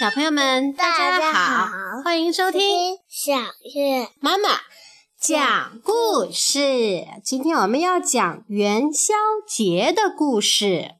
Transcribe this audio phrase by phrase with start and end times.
[0.00, 3.34] 小朋友们，大家好，欢迎收听小
[3.74, 4.48] 月妈妈
[5.20, 7.04] 讲故事。
[7.22, 9.12] 今天我们要讲元宵
[9.46, 10.94] 节的故事。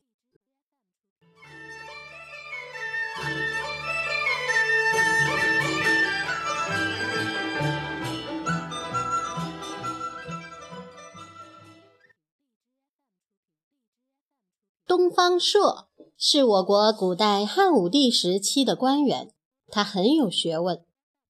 [14.86, 15.89] 东方朔
[16.22, 19.32] 是我国古代汉武帝时期的官员，
[19.68, 20.84] 他很有学问，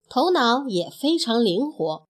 [0.09, 2.09] 头脑也非常灵活。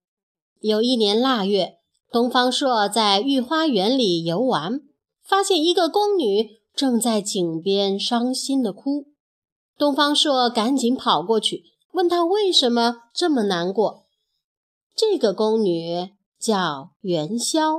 [0.61, 1.75] 有一年腊月，
[2.11, 4.79] 东方朔在御花园里游玩，
[5.23, 9.05] 发现一个宫女正在井边伤心地哭。
[9.77, 14.07] 东方朔赶紧跑过去，问她为什么这么难过。
[14.95, 16.09] 这个宫女
[16.39, 17.75] 叫元宵，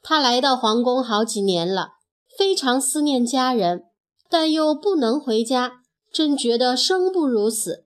[0.00, 1.94] 她来到皇宫好几年了。
[2.38, 3.86] 非常思念家人，
[4.30, 7.84] 但又不能回家，真觉得生不如死。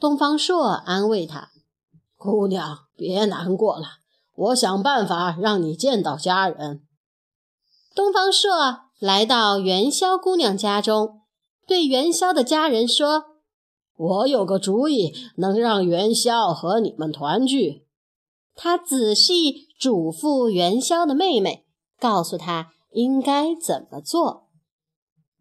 [0.00, 1.50] 东方朔安慰她
[2.16, 3.84] ：“姑娘，别难过了，
[4.34, 6.80] 我想办法让你见到家人。”
[7.94, 8.50] 东方朔
[8.98, 11.20] 来到元宵姑娘家中，
[11.66, 13.24] 对元宵的家人说
[13.94, 17.84] ：“我有个主意，能让元宵和你们团聚。”
[18.56, 21.66] 他仔细嘱咐元宵的妹妹，
[22.00, 22.70] 告诉她。
[22.94, 24.43] 应该怎么做？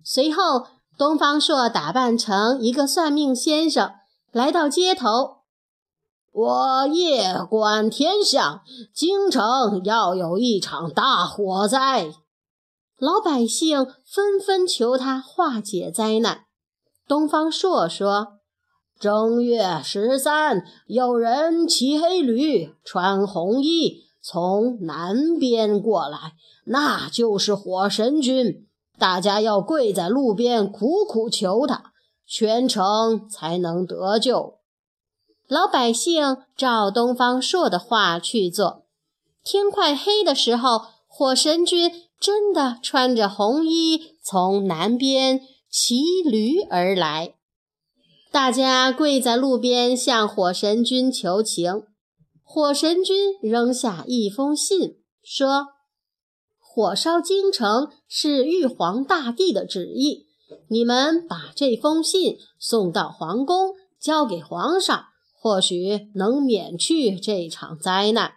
[0.04, 3.94] 随后，东方朔打扮成一个算命先生，
[4.32, 5.38] 来到街头。
[6.32, 8.62] 我夜观天象，
[8.94, 12.12] 京城要有一场大火灾，
[12.98, 16.46] 老百姓纷纷求他化解灾难。
[17.08, 18.40] 东方朔说
[19.00, 26.34] ：“正月十三，有人骑黑驴，穿红衣，从南边过来。”
[26.66, 28.68] 那就是火神君，
[28.98, 31.92] 大家要跪在路边苦苦求他，
[32.26, 34.60] 全城才能得救。
[35.48, 38.86] 老百姓照东方朔的话去做。
[39.44, 47.36] 天快黑的时候，火神君真的穿着红衣从南边骑驴而来。
[48.32, 51.84] 大家跪在路边向火神君求情。
[52.42, 55.73] 火神君扔下一封信，说。
[56.76, 60.26] 火烧京城是玉皇大帝的旨意，
[60.70, 65.06] 你们把这封信送到皇宫，交给皇上，
[65.40, 68.34] 或许能免去这场灾难。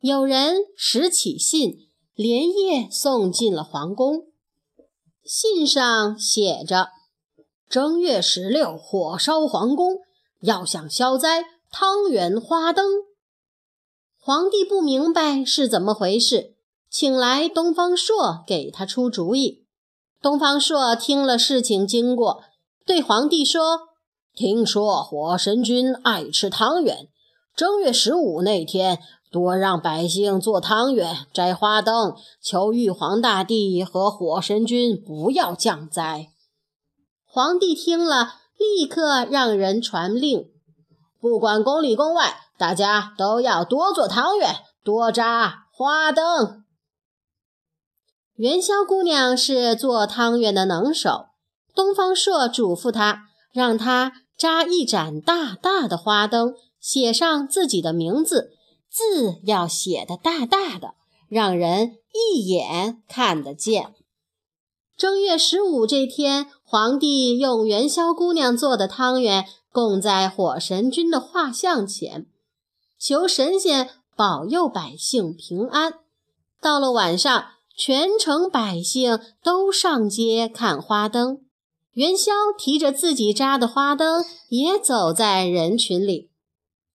[0.00, 4.26] 有人拾起信，连夜送进了皇宫。
[5.24, 6.90] 信上写着
[7.66, 10.00] ：“正月十六，火烧皇宫，
[10.40, 12.86] 要想消灾，汤圆花灯。”
[14.20, 16.55] 皇帝不明白是怎么回事。
[16.90, 19.66] 请来东方朔给他出主意。
[20.22, 22.42] 东方朔听了事情经过，
[22.86, 23.88] 对皇帝说
[24.34, 27.08] ：“听说火神君爱吃汤圆，
[27.54, 36.28] 正月十五那天多让百姓做汤圆、摘花灯，求玉皇大帝和火神君不要降灾。”
[37.28, 40.48] 皇帝听了，立刻让人传令，
[41.20, 46.64] 不管宫里宫外，大家都要多做汤圆，多扎花灯。
[48.36, 51.28] 元宵姑娘是做汤圆的能手，
[51.74, 58.50] 东方朔嘱咐她，让她扎一盏大大的花灯，写上自己的名字，
[58.90, 60.92] 字要写的大大的，
[61.30, 63.94] 让人一眼看得见。
[64.98, 72.26] 正月十五这天，皇帝用元宵姑娘做的汤圆供在火神君的画像前，
[72.98, 76.00] 求神仙保佑百姓平安。
[76.60, 77.55] 到了晚上。
[77.76, 81.42] 全城百姓都上街看花灯，
[81.92, 86.30] 元宵提着自己扎的花灯，也走在人群里。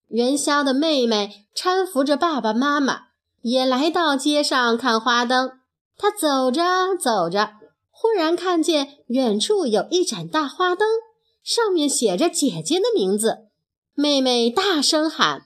[0.07, 3.09] 元宵的妹妹搀扶着爸爸妈妈，
[3.43, 5.59] 也来到街上看花灯。
[5.95, 7.51] 她走着走着，
[7.91, 10.87] 忽然看见远处有一盏大花灯，
[11.43, 13.49] 上面写着姐姐的名字。
[13.93, 15.43] 妹妹大声喊：“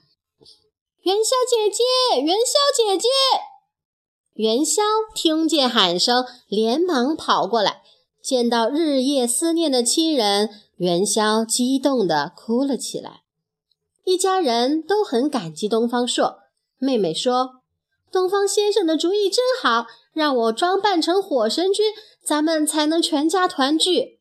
[1.04, 3.06] 元宵姐姐，元宵姐姐！”
[4.36, 4.82] 元宵
[5.14, 7.80] 听见喊声，连忙跑过来，
[8.22, 13.22] 见到日夜思念的亲人，元宵激动地哭了起来。
[14.04, 16.40] 一家人都很感激东方朔。
[16.78, 17.62] 妹妹说
[18.12, 21.86] ：“东方先生的主意真好，让我装扮成火神君，
[22.22, 24.20] 咱们才能全家团聚。”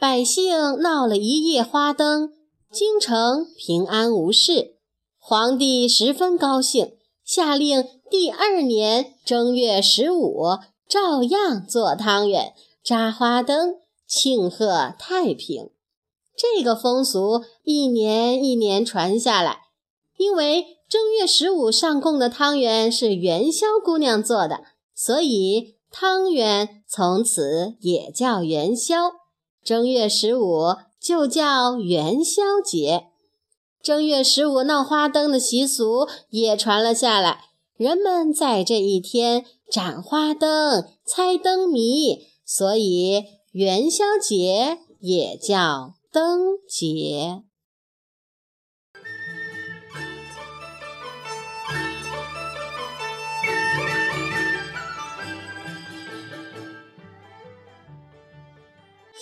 [0.00, 2.32] 百姓闹了一夜花灯，
[2.72, 4.76] 京城平安无事，
[5.18, 6.96] 皇帝十分高兴。
[7.24, 13.76] 下令第二年正月十五照样做汤圆、扎花灯，
[14.06, 15.70] 庆贺太平。
[16.36, 19.60] 这个风俗一年一年传下来，
[20.18, 29.12] 因为正月十五上供的汤圆是元宵姑娘做的，所以汤圆从此也叫元宵。
[29.64, 33.06] 正月十五就叫元宵节。
[33.84, 45.96] 正月十五闹花灯的习俗也传了下来，人们在这一天展花灯、猜灯谜，所以元宵节也叫。
[46.10, 47.42] 灯节，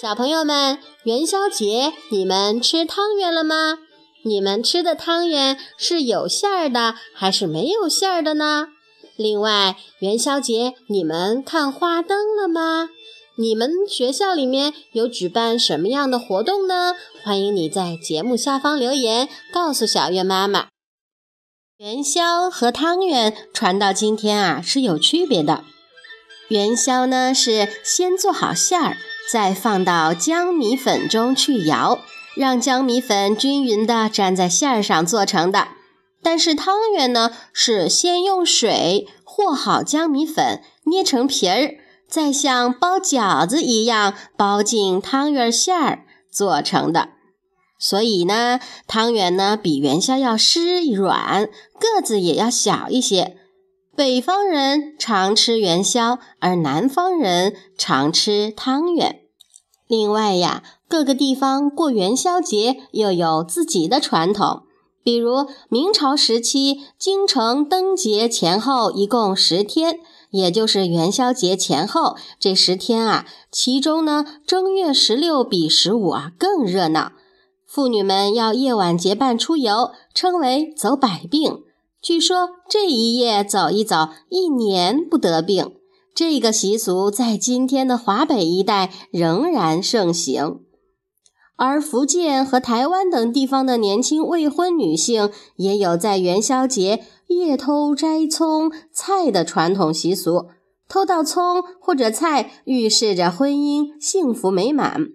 [0.00, 3.78] 小朋友们，元宵节你们吃汤圆了吗？
[4.24, 8.68] 你们吃的汤圆是有馅儿的还是没有馅儿的呢？
[9.16, 12.88] 另外，元宵节你们看花灯了吗？
[13.36, 16.94] 你们学校里面有举办什么样的活动呢？
[17.24, 20.68] 欢迎你在节目下方留言，告诉小月妈妈。
[21.78, 25.64] 元宵和汤圆传到今天啊是有区别的。
[26.48, 28.96] 元宵呢是先做好馅儿，
[29.30, 31.98] 再放到江米粉中去摇，
[32.36, 35.68] 让江米粉均匀地粘在馅儿上做成的。
[36.22, 41.74] 但是汤圆呢是先用水和好江米粉，捏成皮儿。
[42.08, 47.08] 再像包饺子一样包进汤圆馅儿做成的，
[47.78, 51.46] 所以呢，汤圆呢比元宵要湿软，
[51.80, 53.38] 个子也要小一些。
[53.96, 59.21] 北方人常吃元宵，而南方人常吃汤圆。
[59.92, 64.62] 另外呀，各个地方过元宵节又有自己的传统，
[65.02, 70.00] 比如明朝时期，京城灯节前后一共十天。
[70.30, 77.12] 也就是元宵节前后这十天啊，其中呢，正月十六比十五啊更热闹。
[77.66, 81.58] 妇女们要夜晚结伴出游，称为走百病。
[82.00, 85.74] 据说这一夜走一走，一年不得病。
[86.14, 90.60] 这个习俗在今天的华北一带仍然盛行。
[91.56, 100.48] 而福建和台湾等地方的年轻未婚女性也有在元宵节夜偷摘葱菜的传统习俗。
[100.88, 105.06] 偷到葱或者菜，预示着婚姻幸福美满。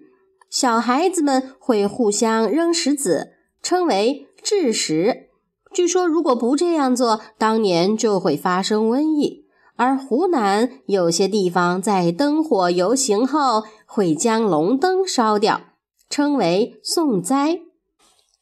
[0.50, 5.28] 小孩子们会互相扔石子，称为掷石。
[5.72, 9.44] 据说，如果不这样做，当年就会发生瘟疫。
[9.78, 15.62] 而湖南有些地方在灯火游行后，会将龙灯烧掉。
[16.10, 17.60] 称为送灾，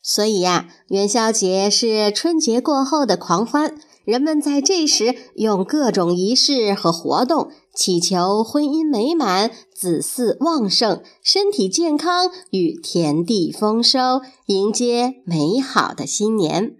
[0.00, 3.76] 所以呀，元宵节是春节过后的狂欢。
[4.04, 16.76] 人们在这时用各种仪式和活动，祈求婚姻美满、子嗣旺盛、身体健康与田地丰收，迎接美好的新年。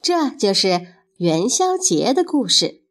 [0.00, 0.86] 这就是
[1.18, 2.83] 元宵节的故事。